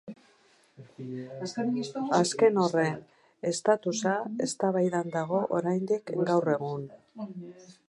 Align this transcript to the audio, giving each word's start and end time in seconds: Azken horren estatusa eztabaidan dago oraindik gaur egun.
Azken 2.19 2.57
horren 2.63 2.97
estatusa 3.51 4.15
eztabaidan 4.49 5.15
dago 5.19 5.45
oraindik 5.61 6.13
gaur 6.33 6.53
egun. 6.59 6.91